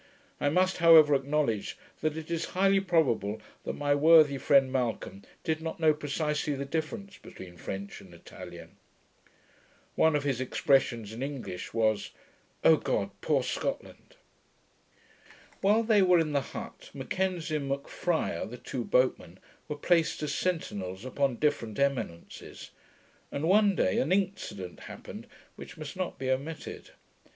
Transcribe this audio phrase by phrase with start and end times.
[0.39, 5.61] I must however acknowledge, that it is highly probable that my worthy friend Malcolm did
[5.61, 8.77] not know precisely the difference between French and Italian.
[9.93, 12.09] One of his expressions in English was,
[12.63, 13.11] 'O God!
[13.21, 14.15] Poor Scotland!'
[15.61, 19.37] While they were in the hut, M'Kenzie and M'Friar, the two boatmen,
[19.67, 22.71] were placed as sentinels upon different eminences;
[23.31, 26.89] and one day an incident happened, which must not be omitted.